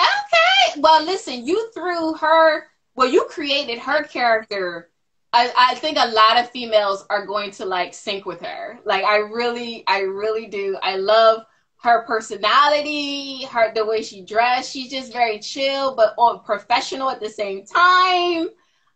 Okay, 0.00 0.80
well, 0.80 1.04
listen, 1.04 1.46
you 1.46 1.70
threw 1.72 2.14
her. 2.14 2.64
Well, 2.94 3.08
you 3.08 3.26
created 3.28 3.78
her 3.78 4.04
character. 4.04 4.88
I, 5.34 5.52
I 5.54 5.74
think 5.74 5.98
a 5.98 6.08
lot 6.08 6.38
of 6.38 6.50
females 6.50 7.04
are 7.10 7.26
going 7.26 7.50
to 7.52 7.66
like 7.66 7.92
sync 7.92 8.24
with 8.24 8.40
her. 8.40 8.78
Like 8.86 9.04
I 9.04 9.18
really, 9.18 9.84
I 9.86 10.00
really 10.00 10.46
do. 10.46 10.78
I 10.82 10.96
love 10.96 11.44
her 11.78 12.04
personality, 12.04 13.44
her 13.46 13.72
the 13.74 13.84
way 13.84 14.02
she 14.02 14.22
dressed. 14.22 14.72
She's 14.72 14.90
just 14.90 15.12
very 15.12 15.38
chill, 15.38 15.94
but 15.94 16.14
on 16.18 16.40
professional 16.44 17.10
at 17.10 17.20
the 17.20 17.28
same 17.28 17.64
time. 17.64 18.48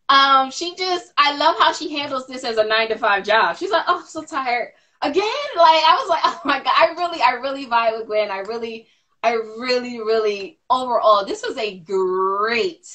Um, 0.09 0.51
she 0.51 0.75
just 0.77 1.13
I 1.17 1.37
love 1.37 1.57
how 1.59 1.73
she 1.73 1.93
handles 1.93 2.27
this 2.27 2.45
as 2.45 2.59
a 2.59 2.65
nine 2.65 2.89
to 2.89 2.99
five 2.99 3.25
job. 3.25 3.57
She's 3.57 3.71
like, 3.71 3.85
oh, 3.89 4.01
I'm 4.01 4.07
so 4.07 4.23
tired 4.23 4.73
again. 5.01 5.23
Like 5.57 5.83
I 5.85 5.97
was 6.01 6.09
like, 6.09 6.21
oh 6.25 6.41
my 6.45 6.59
god, 6.59 6.73
I 6.77 6.95
really, 6.99 7.23
I 7.23 7.33
really 7.33 7.67
vibe 7.67 7.99
with 7.99 8.07
Gwen. 8.07 8.31
I 8.31 8.39
really, 8.41 8.89
I 9.23 9.33
really, 9.33 9.99
really 9.99 10.59
overall, 10.69 11.25
this 11.25 11.43
was 11.47 11.57
a 11.59 11.79
great 11.79 12.87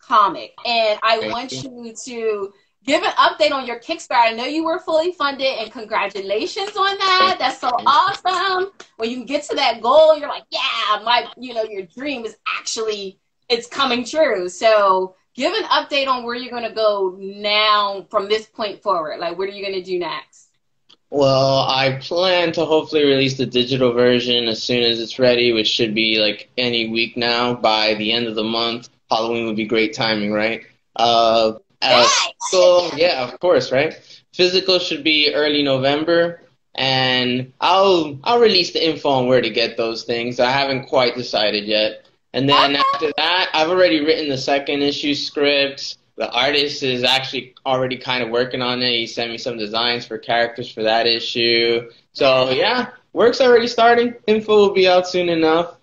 comic, 0.00 0.54
and 0.66 0.98
I 1.02 1.20
Thank 1.20 1.32
want 1.32 1.52
you. 1.52 1.62
you 1.62 1.94
to 2.04 2.52
give 2.86 3.02
an 3.02 3.12
update 3.12 3.52
on 3.52 3.66
your 3.66 3.78
Kickstarter. 3.80 4.22
I 4.22 4.32
know 4.32 4.44
you 4.44 4.64
were 4.64 4.78
fully 4.78 5.12
funded, 5.12 5.58
and 5.58 5.70
congratulations 5.70 6.76
on 6.76 6.98
that. 6.98 7.36
That's 7.38 7.60
so 7.60 7.68
awesome. 7.68 8.72
When 8.96 9.10
you 9.10 9.24
get 9.24 9.42
to 9.44 9.56
that 9.56 9.82
goal, 9.82 10.16
you're 10.16 10.28
like, 10.28 10.44
yeah, 10.50 11.02
my, 11.04 11.26
you 11.36 11.54
know, 11.54 11.64
your 11.64 11.82
dream 11.82 12.24
is 12.24 12.36
actually 12.46 13.18
it's 13.48 13.66
coming 13.68 14.04
true. 14.04 14.48
So 14.48 15.14
give 15.34 15.52
an 15.54 15.64
update 15.64 16.08
on 16.08 16.24
where 16.24 16.34
you're 16.34 16.50
going 16.50 16.68
to 16.68 16.74
go 16.74 17.16
now 17.20 18.06
from 18.10 18.28
this 18.28 18.46
point 18.46 18.82
forward. 18.82 19.18
Like, 19.18 19.38
what 19.38 19.48
are 19.48 19.52
you 19.52 19.62
going 19.62 19.78
to 19.78 19.82
do 19.82 19.98
next? 19.98 20.50
Well, 21.10 21.60
I 21.60 21.98
plan 22.00 22.52
to 22.52 22.64
hopefully 22.64 23.04
release 23.04 23.36
the 23.36 23.46
digital 23.46 23.92
version 23.92 24.48
as 24.48 24.62
soon 24.62 24.82
as 24.82 25.00
it's 25.00 25.20
ready, 25.20 25.52
which 25.52 25.68
should 25.68 25.94
be 25.94 26.18
like 26.18 26.50
any 26.58 26.88
week 26.88 27.16
now 27.16 27.54
by 27.54 27.94
the 27.94 28.10
end 28.10 28.26
of 28.26 28.34
the 28.34 28.44
month. 28.44 28.88
Halloween 29.08 29.46
would 29.46 29.56
be 29.56 29.66
great 29.66 29.94
timing, 29.94 30.32
right? 30.32 30.64
Uh, 30.96 31.52
uh, 31.82 32.08
so 32.50 32.90
yeah, 32.96 33.22
of 33.24 33.38
course, 33.40 33.72
right? 33.72 33.94
Physical 34.32 34.78
should 34.78 35.04
be 35.04 35.32
early 35.34 35.62
November, 35.62 36.42
and 36.74 37.52
I'll 37.60 38.18
I'll 38.24 38.40
release 38.40 38.72
the 38.72 38.86
info 38.86 39.08
on 39.08 39.26
where 39.26 39.40
to 39.40 39.50
get 39.50 39.76
those 39.76 40.04
things. 40.04 40.40
I 40.40 40.50
haven't 40.50 40.86
quite 40.86 41.14
decided 41.14 41.64
yet. 41.64 42.06
And 42.32 42.48
then 42.48 42.72
okay. 42.72 42.82
after 42.92 43.12
that, 43.16 43.48
I've 43.54 43.70
already 43.70 44.04
written 44.04 44.28
the 44.28 44.36
second 44.36 44.82
issue 44.82 45.14
script. 45.14 45.96
The 46.16 46.30
artist 46.30 46.82
is 46.82 47.02
actually 47.02 47.54
already 47.64 47.96
kind 47.96 48.22
of 48.22 48.30
working 48.30 48.62
on 48.62 48.82
it. 48.82 48.90
He 48.90 49.06
sent 49.06 49.30
me 49.30 49.38
some 49.38 49.56
designs 49.56 50.06
for 50.06 50.18
characters 50.18 50.70
for 50.70 50.82
that 50.82 51.06
issue. 51.06 51.90
So 52.12 52.50
yeah, 52.50 52.90
work's 53.12 53.40
already 53.40 53.68
starting. 53.68 54.14
Info 54.26 54.56
will 54.56 54.74
be 54.74 54.86
out 54.86 55.08
soon 55.08 55.28
enough. 55.28 55.76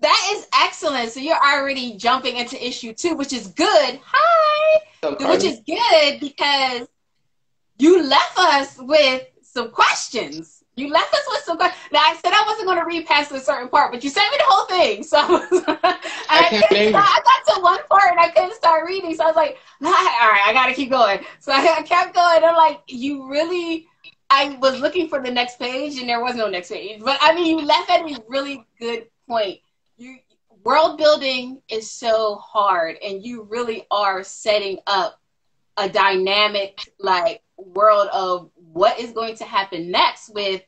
That 0.00 0.30
is 0.34 0.48
excellent. 0.52 1.10
So 1.10 1.20
you're 1.20 1.36
already 1.36 1.96
jumping 1.96 2.36
into 2.36 2.64
issue 2.64 2.92
two, 2.92 3.14
which 3.14 3.32
is 3.32 3.46
good. 3.46 4.00
Hi, 4.04 4.41
which 5.02 5.44
is 5.44 5.60
good 5.66 6.20
because 6.20 6.88
you 7.78 8.02
left 8.02 8.38
us 8.38 8.76
with 8.78 9.26
some 9.42 9.70
questions. 9.70 10.62
You 10.76 10.90
left 10.90 11.12
us 11.12 11.24
with 11.28 11.42
some 11.42 11.58
questions. 11.58 11.82
Now 11.92 12.00
I 12.00 12.14
said 12.14 12.32
I 12.32 12.44
wasn't 12.46 12.66
going 12.66 12.78
to 12.78 12.86
read 12.86 13.06
past 13.06 13.32
a 13.32 13.40
certain 13.40 13.68
part, 13.68 13.92
but 13.92 14.02
you 14.02 14.10
sent 14.10 14.30
me 14.30 14.38
the 14.38 14.44
whole 14.46 14.66
thing. 14.66 15.02
So 15.02 15.18
I, 15.18 15.98
I, 16.28 16.86
I, 16.86 16.92
got 16.92 17.54
to 17.54 17.60
one 17.60 17.80
part 17.90 18.10
and 18.10 18.20
I 18.20 18.30
couldn't 18.30 18.54
start 18.54 18.86
reading. 18.86 19.14
So 19.14 19.24
I 19.24 19.26
was 19.26 19.36
like, 19.36 19.58
all 19.82 19.90
right, 19.90 20.42
I 20.46 20.52
got 20.52 20.66
to 20.66 20.74
keep 20.74 20.90
going. 20.90 21.20
So 21.40 21.52
I, 21.52 21.76
I 21.78 21.82
kept 21.86 22.14
going. 22.14 22.44
I'm 22.44 22.56
like, 22.56 22.80
you 22.86 23.28
really. 23.28 23.86
I 24.34 24.56
was 24.62 24.80
looking 24.80 25.08
for 25.08 25.20
the 25.20 25.30
next 25.30 25.58
page 25.58 25.98
and 25.98 26.08
there 26.08 26.22
was 26.22 26.34
no 26.36 26.48
next 26.48 26.70
page. 26.70 27.02
But 27.04 27.18
I 27.20 27.34
mean, 27.34 27.58
you 27.58 27.66
left 27.66 27.90
at 27.90 28.00
a 28.00 28.22
really 28.28 28.66
good 28.80 29.08
point. 29.28 29.58
You 29.98 30.16
world 30.64 30.98
building 30.98 31.60
is 31.68 31.90
so 31.90 32.36
hard, 32.36 32.96
and 33.04 33.24
you 33.24 33.44
really 33.44 33.86
are 33.90 34.22
setting 34.22 34.78
up 34.86 35.20
a 35.76 35.88
dynamic 35.88 36.92
like 36.98 37.42
world 37.56 38.08
of 38.12 38.50
what 38.56 38.98
is 38.98 39.12
going 39.12 39.36
to 39.36 39.44
happen 39.44 39.90
next 39.90 40.30
with 40.34 40.62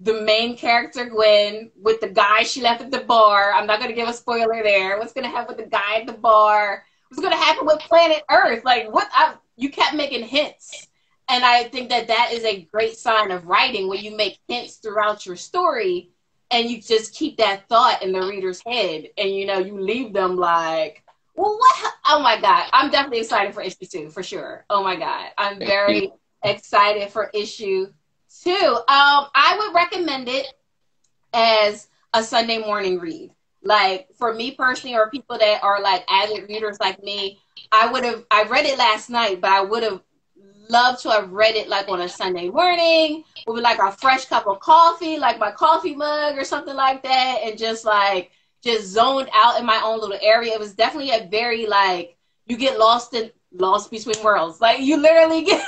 the 0.00 0.22
main 0.22 0.56
character 0.56 1.06
Gwen, 1.06 1.70
with 1.80 2.00
the 2.00 2.08
guy 2.08 2.42
she 2.42 2.62
left 2.62 2.80
at 2.80 2.90
the 2.90 3.00
bar. 3.00 3.52
I'm 3.52 3.66
not 3.66 3.78
going 3.78 3.90
to 3.90 3.96
give 3.96 4.08
a 4.08 4.14
spoiler 4.14 4.62
there. 4.62 4.98
What's 4.98 5.12
going 5.12 5.24
to 5.24 5.30
happen 5.30 5.54
with 5.54 5.64
the 5.64 5.70
guy 5.70 5.96
at 6.00 6.06
the 6.06 6.14
bar? 6.14 6.84
What's 7.08 7.20
going 7.20 7.32
to 7.32 7.44
happen 7.44 7.66
with 7.66 7.80
planet 7.80 8.22
Earth? 8.30 8.64
Like 8.64 8.92
what? 8.92 9.08
I, 9.12 9.34
you 9.56 9.70
kept 9.70 9.94
making 9.94 10.24
hints, 10.24 10.88
and 11.28 11.44
I 11.44 11.64
think 11.64 11.90
that 11.90 12.08
that 12.08 12.30
is 12.32 12.44
a 12.44 12.62
great 12.72 12.96
sign 12.96 13.30
of 13.30 13.46
writing 13.46 13.88
when 13.88 14.02
you 14.02 14.16
make 14.16 14.38
hints 14.48 14.76
throughout 14.76 15.26
your 15.26 15.36
story, 15.36 16.10
and 16.50 16.68
you 16.68 16.80
just 16.80 17.14
keep 17.14 17.36
that 17.38 17.68
thought 17.68 18.02
in 18.02 18.12
the 18.12 18.20
reader's 18.20 18.62
head, 18.66 19.08
and 19.16 19.30
you 19.30 19.46
know 19.46 19.58
you 19.58 19.80
leave 19.80 20.12
them 20.12 20.36
like. 20.36 21.04
Well, 21.36 21.56
what? 21.56 21.94
Oh 22.08 22.20
my 22.20 22.40
God! 22.40 22.68
I'm 22.72 22.90
definitely 22.90 23.20
excited 23.20 23.54
for 23.54 23.62
issue 23.62 23.86
two 23.90 24.10
for 24.10 24.22
sure. 24.22 24.64
Oh 24.68 24.82
my 24.82 24.96
God! 24.96 25.30
I'm 25.38 25.58
very 25.58 26.10
excited 26.42 27.10
for 27.10 27.30
issue 27.32 27.86
two. 28.42 28.50
Um, 28.52 29.26
I 29.34 29.56
would 29.58 29.74
recommend 29.74 30.28
it 30.28 30.46
as 31.32 31.88
a 32.12 32.22
Sunday 32.22 32.58
morning 32.58 32.98
read. 32.98 33.30
Like 33.62 34.08
for 34.18 34.34
me 34.34 34.52
personally, 34.52 34.96
or 34.96 35.10
people 35.10 35.38
that 35.38 35.62
are 35.62 35.80
like 35.80 36.04
avid 36.10 36.48
readers 36.48 36.78
like 36.80 37.02
me, 37.02 37.38
I 37.70 37.90
would 37.90 38.04
have. 38.04 38.24
I 38.30 38.44
read 38.44 38.66
it 38.66 38.78
last 38.78 39.10
night, 39.10 39.40
but 39.40 39.50
I 39.50 39.60
would 39.60 39.82
have 39.82 40.00
loved 40.70 41.02
to 41.02 41.10
have 41.10 41.32
read 41.32 41.56
it 41.56 41.68
like 41.68 41.88
on 41.88 42.00
a 42.00 42.08
Sunday 42.08 42.48
morning 42.48 43.24
with 43.46 43.62
like 43.62 43.78
a 43.78 43.92
fresh 43.92 44.26
cup 44.26 44.46
of 44.46 44.60
coffee, 44.60 45.18
like 45.18 45.38
my 45.38 45.50
coffee 45.50 45.94
mug 45.94 46.38
or 46.38 46.44
something 46.44 46.74
like 46.74 47.02
that, 47.02 47.40
and 47.44 47.58
just 47.58 47.84
like 47.84 48.30
just 48.62 48.86
zoned 48.88 49.28
out 49.34 49.58
in 49.58 49.66
my 49.66 49.80
own 49.84 50.00
little 50.00 50.18
area. 50.22 50.54
It 50.54 50.60
was 50.60 50.74
definitely 50.74 51.12
a 51.12 51.28
very 51.28 51.66
like 51.66 52.16
you 52.46 52.56
get 52.56 52.78
lost 52.78 53.14
in 53.14 53.30
lost 53.52 53.90
between 53.90 54.22
worlds. 54.22 54.60
Like 54.60 54.80
you 54.80 54.96
literally 54.96 55.42
get 55.42 55.64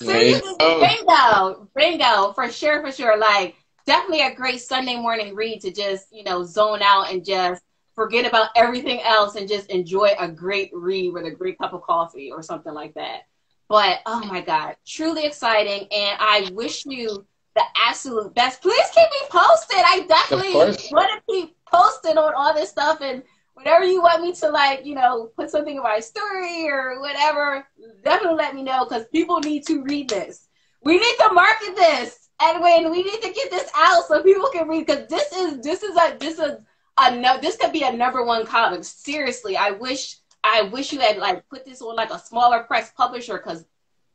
Seriously, 0.00 0.54
bingo, 0.58 1.68
bingo, 1.74 2.32
for 2.32 2.50
sure, 2.50 2.82
for 2.82 2.92
sure. 2.92 3.16
Like 3.16 3.54
definitely 3.86 4.22
a 4.22 4.34
great 4.34 4.60
Sunday 4.60 4.96
morning 4.96 5.34
read 5.34 5.60
to 5.62 5.72
just 5.72 6.08
you 6.12 6.24
know 6.24 6.44
zone 6.44 6.80
out 6.82 7.10
and 7.10 7.24
just 7.24 7.62
forget 7.94 8.26
about 8.26 8.50
everything 8.56 9.00
else 9.02 9.36
and 9.36 9.48
just 9.48 9.70
enjoy 9.70 10.10
a 10.18 10.28
great 10.28 10.70
read 10.74 11.12
with 11.12 11.24
a 11.24 11.30
great 11.30 11.58
cup 11.58 11.72
of 11.72 11.82
coffee 11.82 12.30
or 12.32 12.42
something 12.42 12.74
like 12.74 12.92
that. 12.94 13.22
But 13.68 14.00
oh 14.06 14.24
my 14.26 14.40
God, 14.40 14.76
truly 14.86 15.24
exciting, 15.24 15.88
and 15.90 16.18
I 16.20 16.50
wish 16.52 16.84
you 16.86 17.26
the 17.54 17.62
absolute 17.76 18.34
best. 18.34 18.62
Please 18.62 18.86
keep 18.94 19.08
me 19.10 19.28
posted. 19.30 19.78
I 19.78 20.04
definitely 20.08 20.54
want 20.92 21.10
to 21.10 21.32
keep 21.32 21.56
posted 21.72 22.16
on 22.16 22.34
all 22.34 22.54
this 22.54 22.70
stuff 22.70 23.00
and 23.00 23.22
whenever 23.54 23.84
you 23.84 24.02
want 24.02 24.22
me 24.22 24.32
to 24.34 24.48
like, 24.50 24.84
you 24.84 24.94
know, 24.94 25.30
put 25.36 25.50
something 25.50 25.76
in 25.76 25.82
my 25.82 26.00
story 26.00 26.68
or 26.68 27.00
whatever, 27.00 27.66
definitely 28.04 28.36
let 28.36 28.54
me 28.54 28.62
know 28.62 28.84
because 28.84 29.06
people 29.06 29.40
need 29.40 29.66
to 29.66 29.82
read 29.82 30.10
this. 30.10 30.48
We 30.82 30.98
need 30.98 31.16
to 31.20 31.32
market 31.32 31.74
this, 31.76 32.28
Edwin. 32.42 32.90
We 32.90 33.02
need 33.02 33.22
to 33.22 33.32
get 33.32 33.50
this 33.50 33.70
out 33.74 34.04
so 34.06 34.22
people 34.22 34.48
can 34.52 34.68
read 34.68 34.86
because 34.86 35.08
this 35.08 35.32
is 35.32 35.60
this 35.60 35.82
is 35.82 35.96
a 35.96 36.16
this 36.18 36.38
is 36.38 36.56
a 36.98 37.16
no, 37.16 37.38
this 37.40 37.56
could 37.56 37.72
be 37.72 37.84
a 37.84 37.92
number 37.92 38.24
one 38.24 38.44
comic. 38.44 38.84
Seriously, 38.84 39.56
I 39.56 39.70
wish 39.70 40.16
I 40.44 40.62
wish 40.62 40.92
you 40.92 41.00
had 41.00 41.16
like 41.16 41.48
put 41.48 41.64
this 41.64 41.80
on 41.80 41.96
like 41.96 42.10
a 42.10 42.18
smaller 42.18 42.62
press 42.62 42.92
publisher 42.92 43.38
because 43.38 43.64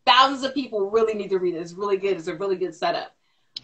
thousands 0.06 0.44
of 0.44 0.54
people 0.54 0.90
really 0.90 1.16
need 1.16 1.30
to 1.32 1.40
read 1.40 1.56
it. 1.56 1.58
It's 1.58 1.74
really 1.74 1.98
good. 1.98 2.18
It's 2.18 2.28
a 2.28 2.36
really 2.36 2.56
good 2.56 2.76
setup. 2.76 3.16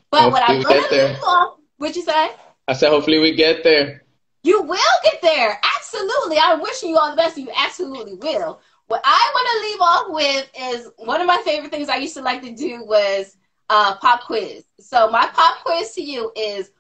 But 0.10 0.32
hopefully 0.32 0.58
what 0.60 0.94
I'm 0.94 1.22
gonna 1.22 1.54
what'd 1.78 1.96
you 1.96 2.02
say? 2.02 2.32
I 2.68 2.74
said 2.74 2.90
hopefully 2.90 3.20
we 3.20 3.36
get 3.36 3.64
there. 3.64 4.04
You 4.44 4.64
will 4.64 4.78
get 5.04 5.22
there. 5.22 5.60
Absolutely. 5.78 6.38
I'm 6.40 6.62
wishing 6.62 6.90
you 6.90 6.98
all 6.98 7.12
the 7.12 7.16
best. 7.16 7.38
You 7.38 7.50
absolutely 7.56 8.16
will. 8.16 8.60
What 8.88 9.02
I 9.04 9.32
want 9.34 9.48
to 9.52 9.68
leave 9.68 9.82
off 9.82 10.06
with 10.10 10.78
is 10.78 10.92
one 10.98 11.22
of 11.22 11.28
my 11.28 11.42
favorite 11.46 11.72
things 11.72 11.90
I 11.90 11.98
used 11.98 12.16
to 12.16 12.22
like 12.22 12.42
to 12.42 12.52
do 12.52 12.84
was 12.86 13.38
uh, 13.70 13.96
pop 13.98 14.24
quiz. 14.24 14.66
So 14.80 15.10
my 15.10 15.28
pop 15.34 15.64
quiz 15.64 15.94
to 15.94 16.02
you 16.02 16.32
is 16.36 16.72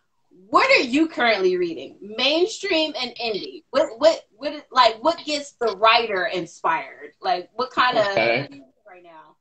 what 0.49 0.69
are 0.79 0.83
you 0.83 1.07
currently 1.07 1.57
reading? 1.57 1.97
Mainstream 2.01 2.93
and 2.99 3.11
indie. 3.21 3.63
What 3.71 3.99
what 3.99 4.21
what 4.31 4.65
like 4.71 5.03
what 5.03 5.23
gets 5.25 5.53
the 5.53 5.75
writer 5.77 6.25
inspired? 6.25 7.11
Like 7.21 7.49
what 7.53 7.71
kind 7.71 7.97
okay. 7.97 8.41
of 8.41 8.51
right 8.87 9.03
now? 9.03 9.35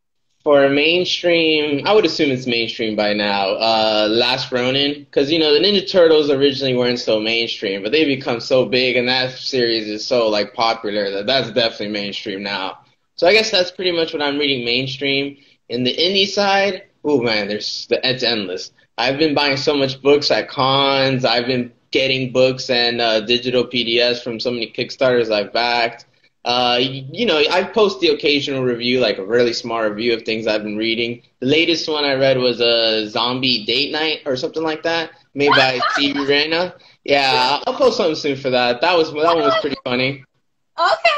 for 0.44 0.68
mainstream, 0.68 1.86
I 1.86 1.94
would 1.94 2.04
assume 2.04 2.30
it's 2.30 2.46
mainstream 2.46 2.94
by 2.94 3.14
now. 3.14 3.54
Uh, 3.54 4.08
Last 4.10 4.52
Ronin, 4.52 5.04
because 5.04 5.32
you 5.32 5.38
know 5.38 5.54
the 5.54 5.58
Ninja 5.58 5.90
Turtles 5.90 6.30
originally 6.30 6.76
weren't 6.76 6.98
so 6.98 7.18
mainstream, 7.18 7.82
but 7.82 7.92
they 7.92 8.04
become 8.04 8.40
so 8.40 8.66
big, 8.66 8.96
and 8.96 9.08
that 9.08 9.32
series 9.32 9.88
is 9.88 10.06
so 10.06 10.28
like 10.28 10.52
popular 10.52 11.10
that 11.10 11.26
that's 11.26 11.50
definitely 11.50 11.88
mainstream 11.88 12.42
now. 12.42 12.80
So 13.16 13.26
I 13.26 13.32
guess 13.32 13.50
that's 13.50 13.70
pretty 13.70 13.92
much 13.92 14.12
what 14.12 14.20
I'm 14.20 14.38
reading 14.38 14.66
mainstream. 14.66 15.38
In 15.70 15.82
the 15.82 15.96
indie 15.96 16.28
side, 16.28 16.82
oh 17.04 17.22
man, 17.22 17.48
there's 17.48 17.88
it's 17.90 18.22
endless. 18.22 18.70
I've 18.96 19.18
been 19.18 19.34
buying 19.34 19.56
so 19.56 19.76
much 19.76 20.00
books 20.00 20.30
at 20.30 20.48
cons. 20.48 21.24
I've 21.24 21.46
been 21.46 21.72
getting 21.90 22.32
books 22.32 22.70
and 22.70 23.00
uh, 23.00 23.20
digital 23.20 23.64
PDFs 23.64 24.22
from 24.22 24.40
so 24.40 24.50
many 24.50 24.70
Kickstarters 24.70 25.32
I've 25.32 25.52
backed. 25.52 26.06
Uh, 26.44 26.78
you 26.80 27.24
know, 27.24 27.38
I 27.38 27.64
post 27.64 28.00
the 28.00 28.08
occasional 28.08 28.62
review, 28.62 29.00
like 29.00 29.16
a 29.16 29.24
really 29.24 29.54
small 29.54 29.82
review 29.82 30.12
of 30.12 30.22
things 30.22 30.46
I've 30.46 30.62
been 30.62 30.76
reading. 30.76 31.22
The 31.40 31.46
latest 31.46 31.88
one 31.88 32.04
I 32.04 32.14
read 32.14 32.36
was 32.36 32.60
a 32.60 33.08
zombie 33.08 33.64
date 33.64 33.92
night 33.92 34.20
or 34.26 34.36
something 34.36 34.62
like 34.62 34.82
that, 34.82 35.12
made 35.32 35.50
by 35.50 35.80
Stevie 35.92 36.26
Reyna. 36.26 36.74
Yeah, 37.04 37.60
I'll 37.66 37.74
post 37.74 37.96
something 37.96 38.14
soon 38.14 38.36
for 38.36 38.50
that. 38.50 38.82
That 38.82 38.96
was 38.96 39.10
that 39.12 39.34
one 39.34 39.38
was 39.38 39.58
pretty 39.60 39.76
funny. 39.84 40.24
Okay. 40.78 41.10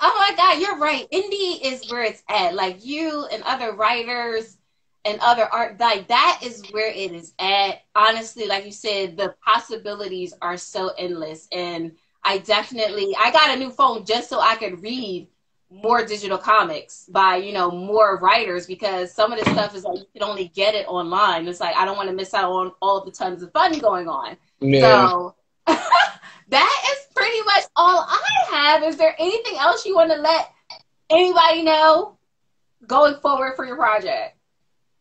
Oh 0.00 0.26
my 0.28 0.34
God, 0.36 0.60
you're 0.60 0.78
right. 0.78 1.06
Indie 1.10 1.60
is 1.62 1.90
where 1.90 2.02
it's 2.02 2.22
at. 2.28 2.54
Like 2.54 2.84
you 2.84 3.26
and 3.30 3.42
other 3.42 3.72
writers 3.72 4.56
and 5.04 5.18
other 5.20 5.44
art, 5.44 5.80
like 5.80 6.08
that 6.08 6.40
is 6.42 6.62
where 6.70 6.90
it 6.90 7.12
is 7.12 7.34
at. 7.38 7.82
Honestly, 7.94 8.46
like 8.46 8.64
you 8.64 8.72
said, 8.72 9.16
the 9.16 9.34
possibilities 9.44 10.34
are 10.40 10.56
so 10.56 10.92
endless 10.98 11.48
and 11.52 11.92
I 12.24 12.38
definitely 12.38 13.14
I 13.18 13.30
got 13.32 13.54
a 13.54 13.58
new 13.58 13.70
phone 13.70 14.04
just 14.04 14.28
so 14.28 14.40
I 14.40 14.56
could 14.56 14.82
read 14.82 15.28
more 15.70 16.04
digital 16.04 16.38
comics 16.38 17.06
by 17.08 17.36
you 17.36 17.52
know 17.52 17.70
more 17.70 18.18
writers 18.18 18.66
because 18.66 19.12
some 19.12 19.32
of 19.32 19.38
this 19.38 19.52
stuff 19.52 19.74
is 19.74 19.84
like 19.84 19.98
you 19.98 20.06
can 20.12 20.22
only 20.22 20.48
get 20.48 20.74
it 20.74 20.86
online. 20.86 21.48
It's 21.48 21.60
like 21.60 21.76
I 21.76 21.84
don't 21.84 21.96
want 21.96 22.08
to 22.10 22.14
miss 22.14 22.34
out 22.34 22.50
on 22.50 22.72
all 22.80 23.04
the 23.04 23.10
tons 23.10 23.42
of 23.42 23.52
fun 23.52 23.78
going 23.78 24.08
on. 24.08 24.36
Yeah. 24.60 25.08
So 25.08 25.34
that 25.66 26.84
is 26.92 27.06
pretty 27.14 27.42
much 27.42 27.64
all 27.76 28.06
I 28.08 28.22
have. 28.50 28.82
Is 28.84 28.96
there 28.96 29.16
anything 29.18 29.56
else 29.58 29.84
you 29.84 29.96
want 29.96 30.10
to 30.12 30.18
let 30.18 30.52
anybody 31.10 31.62
know 31.62 32.18
going 32.86 33.16
forward 33.20 33.56
for 33.56 33.64
your 33.64 33.76
project? 33.76 34.36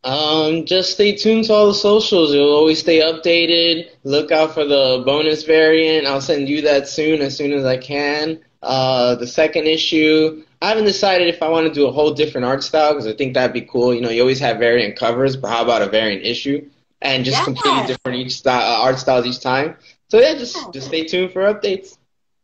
Um, 0.03 0.65
just 0.65 0.93
stay 0.93 1.15
tuned 1.15 1.46
to 1.46 1.53
all 1.53 1.67
the 1.67 1.74
socials. 1.74 2.34
You'll 2.34 2.55
always 2.55 2.79
stay 2.79 3.01
updated. 3.01 3.89
Look 4.03 4.31
out 4.31 4.53
for 4.53 4.65
the 4.65 5.03
bonus 5.05 5.43
variant. 5.43 6.08
I'll 6.08 6.22
send 6.22 6.50
you 6.50 6.62
that 6.63 6.88
soon, 6.88 7.22
as 7.22 7.38
soon 7.38 7.51
as 7.51 7.65
I 7.65 7.77
can. 7.77 8.39
Uh, 8.63 9.15
the 9.15 9.27
second 9.27 9.67
issue, 9.67 10.43
I 10.62 10.70
haven't 10.70 10.86
decided 10.86 11.27
if 11.27 11.41
I 11.41 11.50
want 11.50 11.67
to 11.67 11.74
do 11.74 11.88
a 11.88 11.91
whole 11.91 12.13
different 12.13 12.46
art 12.46 12.63
style 12.63 12.93
because 12.93 13.08
I 13.08 13.13
think 13.13 13.34
that'd 13.34 13.53
be 13.53 13.62
cool. 13.62 13.93
You 13.93 14.01
know, 14.01 14.10
you 14.10 14.22
always 14.22 14.39
have 14.39 14.58
variant 14.58 14.96
covers, 14.96 15.36
but 15.36 15.50
how 15.50 15.63
about 15.63 15.81
a 15.81 15.88
variant 15.88 16.24
issue 16.24 16.67
and 17.01 17.25
just 17.25 17.38
yeah. 17.39 17.46
completely 17.46 17.88
different 17.88 18.20
each 18.20 18.38
style, 18.38 18.62
uh, 18.62 18.84
art 18.84 19.00
styles 19.00 19.25
each 19.25 19.39
time? 19.39 19.75
So 20.10 20.20
yeah, 20.20 20.36
just 20.36 20.74
just 20.74 20.88
stay 20.88 21.05
tuned 21.05 21.31
for 21.31 21.41
updates. 21.41 21.98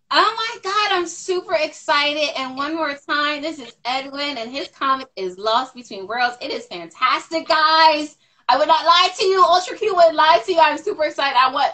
Oh 0.10 0.36
my 0.38 0.60
God, 0.64 0.98
I'm 0.98 1.08
super 1.08 1.56
excited. 1.56 2.30
And 2.38 2.56
one 2.56 2.76
more 2.76 2.94
time, 2.94 3.42
this 3.42 3.60
is 3.60 3.76
Edwin, 3.84 4.38
and 4.38 4.50
his 4.50 4.70
comic 4.70 5.08
is 5.18 5.38
Lost 5.38 5.76
Between 5.76 6.08
Worlds. 6.08 6.38
It 6.42 6.52
is 6.52 6.66
fantastic, 6.68 7.48
guys. 7.48 8.18
I 8.48 8.58
would 8.58 8.68
not 8.70 8.86
lie 8.86 9.10
to 9.18 9.26
you. 9.26 9.44
Ultra 9.44 9.78
Q 9.78 9.94
would 9.96 10.16
lie 10.16 10.42
to 10.46 10.54
you. 10.54 10.60
I'm 10.60 10.78
super 10.78 11.04
excited. 11.04 11.38
I 11.38 11.52
want 11.52 11.74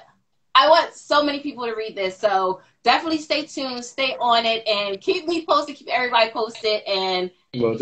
I 0.56 0.68
want 0.70 0.94
so 0.96 1.24
many 1.24 1.42
people 1.42 1.66
to 1.66 1.76
read 1.76 1.96
this. 1.96 2.18
So 2.18 2.62
definitely 2.84 3.20
stay 3.20 3.46
tuned, 3.46 3.86
stay 3.86 4.16
on 4.20 4.46
it, 4.46 4.68
and 4.68 5.00
keep 5.00 5.28
me 5.28 5.46
posted, 5.46 5.76
keep 5.76 5.90
everybody 5.90 6.32
posted, 6.32 6.82
and. 6.88 7.30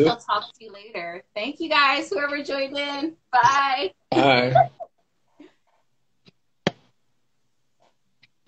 I'll 0.09 0.17
talk 0.17 0.53
to 0.53 0.65
you 0.65 0.73
later. 0.73 1.23
Thank 1.33 1.61
you 1.61 1.69
guys, 1.69 2.09
whoever 2.09 2.43
joined 2.43 2.77
in. 2.77 3.15
Bye. 3.31 3.93
Bye. 4.11 4.69